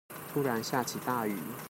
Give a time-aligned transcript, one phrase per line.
[0.33, 1.37] 突然下起大雨